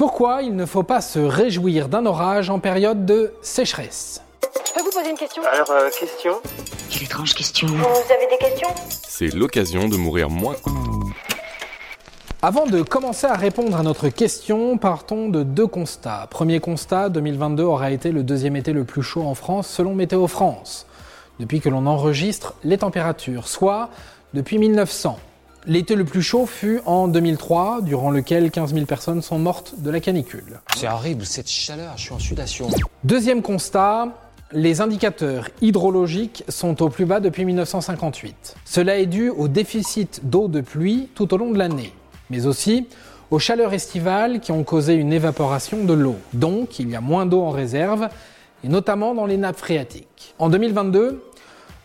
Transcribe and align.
Pourquoi 0.00 0.40
il 0.40 0.56
ne 0.56 0.64
faut 0.64 0.82
pas 0.82 1.02
se 1.02 1.18
réjouir 1.18 1.90
d'un 1.90 2.06
orage 2.06 2.48
en 2.48 2.58
période 2.58 3.04
de 3.04 3.34
sécheresse? 3.42 4.22
Je 4.66 4.72
peux 4.72 4.80
vous 4.80 4.90
poser 4.90 5.10
une 5.10 5.16
question? 5.18 5.42
Alors, 5.42 5.70
euh, 5.72 5.90
question? 5.90 6.40
Quelle 6.88 7.02
étrange 7.02 7.34
question. 7.34 7.66
Vous 7.66 7.84
avez 8.10 8.26
des 8.30 8.38
questions? 8.38 8.68
C'est 8.88 9.34
l'occasion 9.34 9.90
de 9.90 9.98
mourir 9.98 10.30
moins. 10.30 10.56
Avant 12.40 12.64
de 12.64 12.80
commencer 12.80 13.26
à 13.26 13.34
répondre 13.34 13.76
à 13.76 13.82
notre 13.82 14.08
question, 14.08 14.78
partons 14.78 15.28
de 15.28 15.42
deux 15.42 15.66
constats. 15.66 16.26
Premier 16.30 16.60
constat, 16.60 17.10
2022 17.10 17.62
aura 17.62 17.90
été 17.90 18.10
le 18.10 18.22
deuxième 18.22 18.56
été 18.56 18.72
le 18.72 18.84
plus 18.84 19.02
chaud 19.02 19.24
en 19.24 19.34
France 19.34 19.68
selon 19.68 19.94
Météo 19.94 20.26
France, 20.28 20.86
depuis 21.40 21.60
que 21.60 21.68
l'on 21.68 21.84
enregistre 21.84 22.54
les 22.64 22.78
températures, 22.78 23.46
soit 23.46 23.90
depuis 24.32 24.56
1900. 24.56 25.18
L'été 25.66 25.94
le 25.94 26.06
plus 26.06 26.22
chaud 26.22 26.46
fut 26.46 26.80
en 26.86 27.06
2003, 27.06 27.82
durant 27.82 28.10
lequel 28.10 28.50
15 28.50 28.72
000 28.72 28.86
personnes 28.86 29.20
sont 29.20 29.38
mortes 29.38 29.74
de 29.76 29.90
la 29.90 30.00
canicule. 30.00 30.58
C'est 30.74 30.88
horrible 30.88 31.26
cette 31.26 31.50
chaleur, 31.50 31.92
je 31.96 32.02
suis 32.02 32.14
en 32.14 32.18
sudation. 32.18 32.70
Deuxième 33.04 33.42
constat, 33.42 34.08
les 34.52 34.80
indicateurs 34.80 35.50
hydrologiques 35.60 36.44
sont 36.48 36.82
au 36.82 36.88
plus 36.88 37.04
bas 37.04 37.20
depuis 37.20 37.44
1958. 37.44 38.54
Cela 38.64 38.96
est 38.96 39.04
dû 39.06 39.28
au 39.28 39.48
déficit 39.48 40.22
d'eau 40.24 40.48
de 40.48 40.62
pluie 40.62 41.08
tout 41.14 41.34
au 41.34 41.36
long 41.36 41.50
de 41.50 41.58
l'année, 41.58 41.92
mais 42.30 42.46
aussi 42.46 42.88
aux 43.30 43.38
chaleurs 43.38 43.74
estivales 43.74 44.40
qui 44.40 44.52
ont 44.52 44.64
causé 44.64 44.94
une 44.94 45.12
évaporation 45.12 45.84
de 45.84 45.92
l'eau. 45.92 46.16
Donc, 46.32 46.78
il 46.78 46.88
y 46.88 46.96
a 46.96 47.02
moins 47.02 47.26
d'eau 47.26 47.42
en 47.42 47.50
réserve, 47.50 48.08
et 48.64 48.68
notamment 48.68 49.14
dans 49.14 49.26
les 49.26 49.36
nappes 49.36 49.58
phréatiques. 49.58 50.34
En 50.38 50.48
2022, 50.48 51.22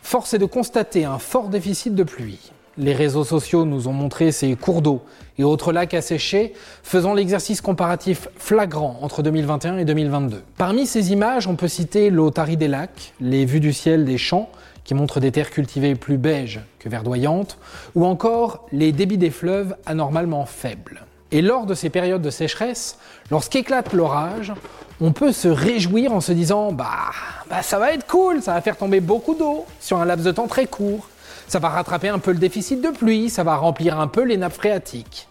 force 0.00 0.32
est 0.32 0.38
de 0.38 0.46
constater 0.46 1.04
un 1.04 1.18
fort 1.18 1.48
déficit 1.48 1.96
de 1.96 2.04
pluie. 2.04 2.52
Les 2.76 2.92
réseaux 2.92 3.22
sociaux 3.22 3.64
nous 3.64 3.86
ont 3.86 3.92
montré 3.92 4.32
ces 4.32 4.56
cours 4.56 4.82
d'eau 4.82 5.02
et 5.38 5.44
autres 5.44 5.72
lacs 5.72 5.94
asséchés, 5.94 6.52
faisant 6.82 7.14
l'exercice 7.14 7.60
comparatif 7.60 8.28
flagrant 8.36 8.98
entre 9.00 9.22
2021 9.22 9.78
et 9.78 9.84
2022. 9.84 10.42
Parmi 10.56 10.86
ces 10.86 11.12
images, 11.12 11.46
on 11.46 11.54
peut 11.54 11.68
citer 11.68 12.10
l'eau 12.10 12.30
tarie 12.30 12.56
des 12.56 12.68
lacs, 12.68 13.12
les 13.20 13.44
vues 13.44 13.60
du 13.60 13.72
ciel 13.72 14.04
des 14.04 14.18
champs, 14.18 14.50
qui 14.82 14.94
montrent 14.94 15.20
des 15.20 15.32
terres 15.32 15.50
cultivées 15.50 15.94
plus 15.94 16.18
beiges 16.18 16.60
que 16.78 16.88
verdoyantes, 16.88 17.58
ou 17.94 18.04
encore 18.04 18.66
les 18.72 18.92
débits 18.92 19.18
des 19.18 19.30
fleuves 19.30 19.76
anormalement 19.86 20.44
faibles. 20.44 21.04
Et 21.30 21.42
lors 21.42 21.66
de 21.66 21.74
ces 21.74 21.90
périodes 21.90 22.22
de 22.22 22.30
sécheresse, 22.30 22.98
lorsqu'éclate 23.30 23.92
l'orage, 23.92 24.52
on 25.00 25.12
peut 25.12 25.32
se 25.32 25.48
réjouir 25.48 26.12
en 26.12 26.20
se 26.20 26.32
disant 26.32 26.72
bah, 26.72 27.10
bah 27.48 27.62
ça 27.62 27.78
va 27.78 27.92
être 27.92 28.06
cool, 28.06 28.42
ça 28.42 28.54
va 28.54 28.60
faire 28.60 28.76
tomber 28.76 29.00
beaucoup 29.00 29.34
d'eau 29.34 29.64
sur 29.80 29.98
un 29.98 30.04
laps 30.04 30.24
de 30.24 30.32
temps 30.32 30.46
très 30.46 30.66
court. 30.66 31.08
Ça 31.48 31.58
va 31.58 31.68
rattraper 31.68 32.08
un 32.08 32.18
peu 32.18 32.32
le 32.32 32.38
déficit 32.38 32.80
de 32.80 32.88
pluie, 32.88 33.30
ça 33.30 33.44
va 33.44 33.56
remplir 33.56 33.98
un 33.98 34.08
peu 34.08 34.22
les 34.22 34.36
nappes 34.36 34.54
phréatiques. 34.54 35.28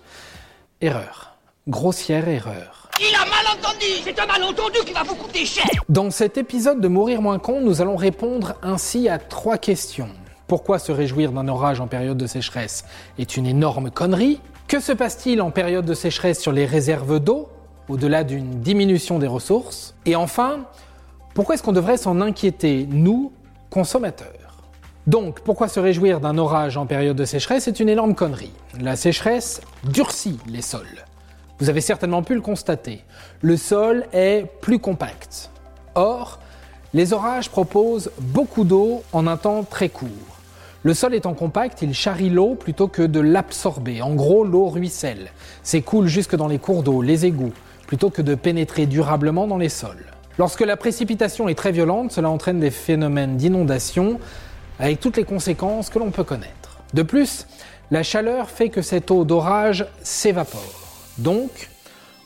Erreur. 0.81 1.35
Grossière 1.67 2.27
erreur. 2.27 2.89
Il 2.99 3.15
a 3.15 3.25
mal 3.25 3.57
entendu 3.57 3.85
C'est 4.03 4.19
un 4.19 4.25
malentendu 4.25 4.79
qui 4.85 4.93
va 4.93 5.03
vous 5.03 5.15
coûter 5.15 5.45
cher 5.45 5.65
Dans 5.89 6.11
cet 6.11 6.37
épisode 6.37 6.79
de 6.79 6.87
Mourir 6.87 7.21
moins 7.21 7.39
con, 7.39 7.61
nous 7.61 7.81
allons 7.81 7.95
répondre 7.95 8.55
ainsi 8.61 9.09
à 9.09 9.17
trois 9.17 9.57
questions. 9.57 10.09
Pourquoi 10.47 10.77
se 10.77 10.91
réjouir 10.91 11.31
d'un 11.31 11.47
orage 11.47 11.79
en 11.79 11.87
période 11.87 12.17
de 12.17 12.27
sécheresse 12.27 12.85
est 13.17 13.37
une 13.37 13.47
énorme 13.47 13.89
connerie 13.89 14.41
Que 14.67 14.79
se 14.79 14.91
passe-t-il 14.91 15.41
en 15.41 15.51
période 15.51 15.85
de 15.85 15.93
sécheresse 15.93 16.39
sur 16.39 16.51
les 16.51 16.65
réserves 16.65 17.19
d'eau, 17.19 17.49
au-delà 17.89 18.23
d'une 18.23 18.59
diminution 18.59 19.17
des 19.17 19.27
ressources? 19.27 19.95
Et 20.05 20.15
enfin, 20.15 20.65
pourquoi 21.33 21.55
est-ce 21.55 21.63
qu'on 21.63 21.71
devrait 21.71 21.97
s'en 21.97 22.21
inquiéter, 22.21 22.87
nous, 22.91 23.31
consommateurs? 23.69 24.42
Donc, 25.05 25.41
pourquoi 25.41 25.67
se 25.67 25.81
réjouir 25.81 26.21
d'un 26.21 26.37
orage 26.37 26.77
en 26.77 26.85
période 26.85 27.17
de 27.17 27.25
sécheresse? 27.25 27.65
C'est 27.65 27.81
une 27.81 27.89
énorme 27.89 28.15
connerie. 28.15 28.53
La 28.79 28.95
sécheresse 28.95 29.59
durcit 29.83 30.39
les 30.47 30.61
sols. 30.61 31.03
Vous 31.59 31.69
avez 31.69 31.81
certainement 31.81 32.23
pu 32.23 32.35
le 32.35 32.41
constater. 32.41 33.03
Le 33.41 33.57
sol 33.57 34.05
est 34.13 34.45
plus 34.61 34.79
compact. 34.79 35.49
Or, 35.95 36.39
les 36.93 37.11
orages 37.11 37.49
proposent 37.49 38.11
beaucoup 38.19 38.63
d'eau 38.63 39.03
en 39.11 39.27
un 39.27 39.35
temps 39.35 39.63
très 39.63 39.89
court. 39.89 40.09
Le 40.83 40.93
sol 40.93 41.13
étant 41.13 41.33
compact, 41.33 41.81
il 41.81 41.93
charrie 41.93 42.29
l'eau 42.29 42.55
plutôt 42.55 42.87
que 42.87 43.01
de 43.01 43.19
l'absorber. 43.19 44.01
En 44.01 44.13
gros, 44.13 44.45
l'eau 44.45 44.67
ruisselle, 44.67 45.31
s'écoule 45.63 46.07
jusque 46.07 46.35
dans 46.35 46.47
les 46.47 46.59
cours 46.59 46.81
d'eau, 46.81 47.01
les 47.01 47.25
égouts, 47.25 47.53
plutôt 47.87 48.09
que 48.09 48.21
de 48.21 48.35
pénétrer 48.35 48.85
durablement 48.85 49.47
dans 49.47 49.57
les 49.57 49.69
sols. 49.69 50.05
Lorsque 50.37 50.61
la 50.61 50.77
précipitation 50.77 51.47
est 51.47 51.55
très 51.55 51.71
violente, 51.71 52.11
cela 52.11 52.29
entraîne 52.29 52.59
des 52.59 52.71
phénomènes 52.71 53.37
d'inondation 53.37 54.19
avec 54.83 54.99
toutes 54.99 55.15
les 55.15 55.23
conséquences 55.23 55.89
que 55.89 55.97
l'on 55.97 56.11
peut 56.11 56.25
connaître. 56.25 56.79
De 56.93 57.03
plus, 57.03 57.47
la 57.89 58.03
chaleur 58.03 58.49
fait 58.49 58.67
que 58.67 58.81
cette 58.81 59.11
eau 59.11 59.23
d'orage 59.23 59.85
s'évapore. 60.01 60.61
Donc, 61.17 61.69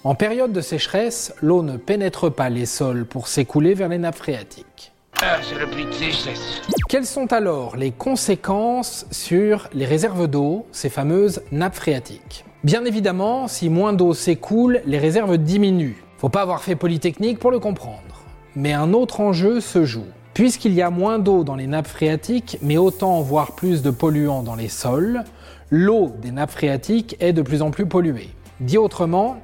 en 0.04 0.16
période 0.16 0.52
de 0.52 0.62
sécheresse, 0.62 1.36
l'eau 1.44 1.62
ne 1.62 1.78
pénètre 1.78 2.34
pas 2.34 2.50
les 2.50 2.66
sols 2.66 3.06
pour 3.06 3.28
s'écouler 3.28 3.76
vers 3.76 3.90
les 3.90 4.00
nappes 4.00 4.16
phréatiques. 4.16 4.92
Ah, 5.22 5.38
c'est 5.44 5.54
le 5.60 5.68
de 5.68 5.92
sécheresse. 5.92 6.64
Quelles 6.90 7.06
sont 7.06 7.32
alors 7.32 7.76
les 7.76 7.92
conséquences 7.92 9.06
sur 9.12 9.70
les 9.74 9.86
réserves 9.86 10.28
d'eau, 10.28 10.66
ces 10.72 10.90
fameuses 10.90 11.44
nappes 11.52 11.76
phréatiques? 11.76 12.44
Bien 12.64 12.86
évidemment, 12.86 13.48
si 13.48 13.70
moins 13.70 13.94
d'eau 13.94 14.16
s'écoule, 14.16 14.82
les 14.88 14.98
réserves 14.98 15.38
diminuent. 15.38 16.04
Faut 16.18 16.30
pas 16.30 16.42
avoir 16.42 16.64
fait 16.64 16.76
Polytechnique 16.76 17.38
pour 17.38 17.52
le 17.52 17.60
comprendre. 17.60 18.24
Mais 18.56 18.74
un 18.74 18.94
autre 18.94 19.20
enjeu 19.20 19.60
se 19.60 19.86
joue. 19.86 20.08
Puisqu'il 20.38 20.76
y 20.76 20.84
a 20.84 20.92
moins 20.92 21.18
d'eau 21.18 21.44
dans 21.44 21.56
les 21.56 21.66
nappes 21.66 21.88
phréatiques, 21.88 22.60
mais 22.62 22.78
autant 22.78 23.22
voire 23.22 23.54
plus 23.54 23.82
de 23.82 23.90
polluants 23.90 24.44
dans 24.44 24.54
les 24.54 24.70
sols, 24.70 25.24
l'eau 25.72 26.14
des 26.22 26.30
nappes 26.30 26.52
phréatiques 26.52 27.18
est 27.20 27.34
de 27.34 27.42
plus 27.42 27.64
en 27.64 27.72
plus 27.72 27.88
polluée. 27.88 28.30
Dit 28.60 28.78
autrement, 28.78 29.38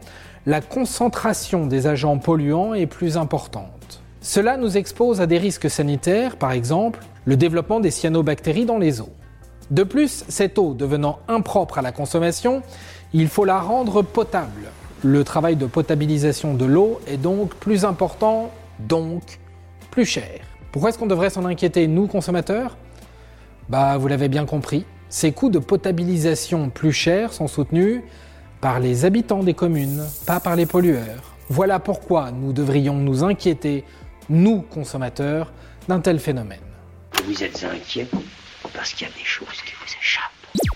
la 0.45 0.61
concentration 0.61 1.65
des 1.65 1.87
agents 1.87 2.19
polluants 2.19 2.75
est 2.75 2.85
plus 2.85 3.17
importante. 3.17 4.03
Cela 4.21 4.55
nous 4.55 4.77
expose 4.77 5.19
à 5.19 5.25
des 5.25 5.39
risques 5.39 5.67
sanitaires, 5.67 6.35
par 6.35 6.51
exemple 6.51 6.99
le 7.25 7.37
développement 7.37 7.79
des 7.79 7.89
cyanobactéries 7.89 8.65
dans 8.65 8.77
les 8.77 9.01
eaux. 9.01 9.13
De 9.71 9.81
plus, 9.81 10.25
cette 10.27 10.59
eau 10.59 10.75
devenant 10.75 11.17
impropre 11.27 11.79
à 11.79 11.81
la 11.81 11.91
consommation, 11.91 12.61
il 13.13 13.29
faut 13.29 13.45
la 13.45 13.59
rendre 13.59 14.03
potable. 14.03 14.69
Le 15.01 15.23
travail 15.23 15.55
de 15.55 15.65
potabilisation 15.65 16.53
de 16.53 16.65
l'eau 16.65 17.01
est 17.07 17.17
donc 17.17 17.55
plus 17.55 17.83
important, 17.83 18.51
donc 18.77 19.39
plus 19.89 20.05
cher. 20.05 20.41
Pourquoi 20.73 20.89
est-ce 20.89 20.97
qu'on 20.97 21.05
devrait 21.05 21.29
s'en 21.29 21.45
inquiéter, 21.45 21.85
nous, 21.85 22.07
consommateurs? 22.07 22.77
Bah, 23.69 23.95
vous 23.99 24.07
l'avez 24.07 24.27
bien 24.27 24.47
compris, 24.47 24.87
ces 25.07 25.31
coûts 25.31 25.51
de 25.51 25.59
potabilisation 25.59 26.71
plus 26.71 26.91
chers 26.91 27.31
sont 27.31 27.47
soutenus 27.47 28.01
par 28.59 28.79
les 28.79 29.05
habitants 29.05 29.43
des 29.43 29.53
communes, 29.53 30.03
pas 30.25 30.39
par 30.39 30.55
les 30.55 30.65
pollueurs. 30.65 31.35
Voilà 31.47 31.77
pourquoi 31.77 32.31
nous 32.31 32.53
devrions 32.53 32.95
nous 32.95 33.23
inquiéter, 33.23 33.83
nous, 34.29 34.61
consommateurs, 34.63 35.53
d'un 35.87 35.99
tel 35.99 36.17
phénomène. 36.17 36.57
Vous 37.23 37.43
êtes 37.43 37.63
inquiet 37.63 38.07
parce 38.73 38.93
qu'il 38.93 39.07
y 39.07 39.11
a 39.11 39.13
des 39.13 39.23
choses 39.23 39.61
qui 39.63 39.75
vous 39.75 39.93
échappent. 40.01 40.31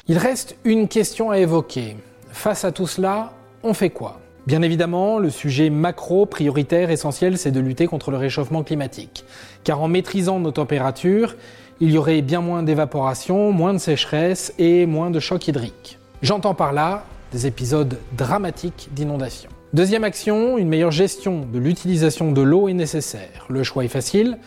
Il 0.08 0.20
reste 0.20 0.58
une 0.64 0.88
question 0.88 1.32
à 1.32 1.40
évoquer. 1.40 1.98
Face 2.30 2.66
à 2.66 2.72
tout 2.72 2.86
cela, 2.86 3.34
on 3.64 3.74
fait 3.74 3.90
quoi? 3.90 4.20
Bien 4.48 4.62
évidemment, 4.62 5.20
le 5.20 5.30
sujet 5.30 5.70
macro, 5.70 6.26
prioritaire, 6.26 6.90
essentiel, 6.90 7.38
c'est 7.38 7.52
de 7.52 7.60
lutter 7.60 7.86
contre 7.86 8.12
le 8.12 8.18
réchauffement 8.18 8.64
climatique. 8.64 9.26
Car 9.66 9.82
en 9.82 9.90
maîtrisant 9.90 10.40
nos 10.40 10.52
températures, 10.52 11.36
il 11.82 11.92
y 11.92 11.98
aurait 11.98 12.22
bien 12.22 12.40
moins 12.40 12.64
d'évaporation, 12.64 13.52
moins 13.52 13.74
de 13.74 13.78
sécheresse 13.78 14.54
et 14.58 14.86
moins 14.86 15.12
de 15.12 15.20
chocs 15.20 15.50
hydriques. 15.50 16.00
J'entends 16.22 16.54
par 16.54 16.72
là 16.72 17.04
des 17.34 17.46
épisodes 17.46 18.00
dramatiques 18.16 18.88
d'inondation. 18.94 19.50
Deuxième 19.74 20.06
action, 20.06 20.58
une 20.58 20.70
meilleure 20.70 20.92
gestion 20.92 21.46
de 21.46 21.60
l'utilisation 21.60 22.32
de 22.32 22.42
l'eau 22.42 22.70
est 22.70 22.74
nécessaire. 22.74 23.48
Le 23.50 23.64
choix 23.64 23.84
est 23.84 23.90
facile. 23.90 24.38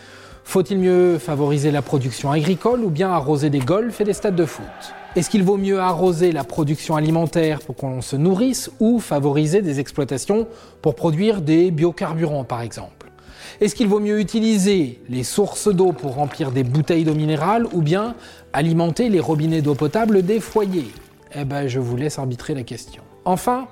Faut-il 0.44 0.78
mieux 0.78 1.18
favoriser 1.18 1.70
la 1.70 1.82
production 1.82 2.30
agricole 2.30 2.80
ou 2.80 2.90
bien 2.90 3.10
arroser 3.10 3.50
des 3.50 3.58
golfs 3.58 4.00
et 4.00 4.04
des 4.04 4.12
stades 4.12 4.36
de 4.36 4.44
foot? 4.44 4.64
Est-ce 5.16 5.28
qu'il 5.28 5.42
vaut 5.42 5.56
mieux 5.56 5.80
arroser 5.80 6.32
la 6.32 6.44
production 6.44 6.96
alimentaire 6.96 7.60
pour 7.60 7.74
qu'on 7.74 8.00
se 8.00 8.16
nourrisse 8.16 8.70
ou 8.78 9.00
favoriser 9.00 9.60
des 9.60 9.80
exploitations 9.80 10.46
pour 10.82 10.94
produire 10.94 11.40
des 11.40 11.70
biocarburants 11.70 12.44
par 12.44 12.62
exemple? 12.62 13.10
Est-ce 13.60 13.74
qu'il 13.74 13.88
vaut 13.88 14.00
mieux 14.00 14.20
utiliser 14.20 15.00
les 15.08 15.24
sources 15.24 15.68
d'eau 15.68 15.92
pour 15.92 16.14
remplir 16.14 16.52
des 16.52 16.62
bouteilles 16.62 17.04
d'eau 17.04 17.14
minérale 17.14 17.66
ou 17.72 17.82
bien 17.82 18.14
alimenter 18.52 19.08
les 19.08 19.20
robinets 19.20 19.62
d'eau 19.62 19.74
potable 19.74 20.22
des 20.22 20.40
foyers? 20.40 20.92
Eh 21.34 21.44
ben 21.44 21.66
je 21.66 21.80
vous 21.80 21.96
laisse 21.96 22.18
arbitrer 22.18 22.54
la 22.54 22.62
question. 22.62 23.02
Enfin, 23.24 23.66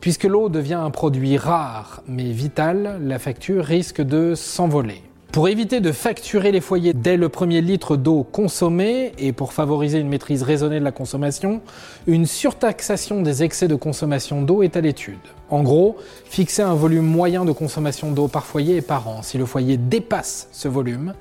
puisque 0.00 0.24
l'eau 0.24 0.48
devient 0.48 0.74
un 0.74 0.90
produit 0.90 1.36
rare 1.36 2.02
mais 2.08 2.30
vital, 2.30 3.00
la 3.02 3.18
facture 3.18 3.64
risque 3.64 4.00
de 4.00 4.34
s'envoler. 4.34 5.02
Pour 5.32 5.48
éviter 5.48 5.78
de 5.78 5.92
facturer 5.92 6.50
les 6.50 6.60
foyers 6.60 6.92
dès 6.92 7.16
le 7.16 7.28
premier 7.28 7.60
litre 7.60 7.96
d'eau 7.96 8.24
consommée 8.24 9.12
et 9.16 9.32
pour 9.32 9.52
favoriser 9.52 10.00
une 10.00 10.08
maîtrise 10.08 10.42
raisonnée 10.42 10.80
de 10.80 10.84
la 10.84 10.90
consommation, 10.90 11.62
une 12.08 12.26
surtaxation 12.26 13.22
des 13.22 13.44
excès 13.44 13.68
de 13.68 13.76
consommation 13.76 14.42
d'eau 14.42 14.64
est 14.64 14.76
à 14.76 14.80
l'étude. 14.80 15.20
En 15.48 15.62
gros, 15.62 15.96
fixer 16.24 16.62
un 16.62 16.74
volume 16.74 17.06
moyen 17.06 17.44
de 17.44 17.52
consommation 17.52 18.10
d'eau 18.10 18.26
par 18.26 18.44
foyer 18.44 18.78
et 18.78 18.82
par 18.82 19.06
an. 19.06 19.22
Si 19.22 19.38
le 19.38 19.46
foyer 19.46 19.76
dépasse 19.76 20.48
ce 20.50 20.66
volume, 20.66 21.14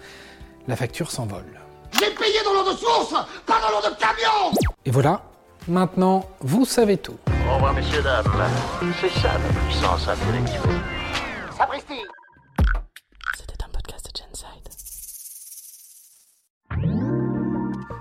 la 0.67 0.75
facture 0.75 1.11
s'envole. 1.11 1.45
J'ai 1.91 2.09
payé 2.15 2.39
dans 2.43 2.53
l'eau 2.53 2.71
de 2.71 2.77
source, 2.77 3.13
pas 3.45 3.59
dans 3.61 3.69
l'eau 3.69 3.91
de 3.91 3.95
camion 3.95 4.59
Et 4.85 4.91
voilà, 4.91 5.21
maintenant 5.67 6.25
vous 6.41 6.65
savez 6.65 6.97
tout. 6.97 7.17
Au 7.47 7.53
revoir, 7.55 7.75
messieurs, 7.75 8.01
dames. 8.01 8.25
C'est 8.99 9.19
ça 9.21 9.33
la 9.33 9.61
puissance 9.67 10.07
intellectuelle. 10.07 10.81
Sapristi 11.55 12.01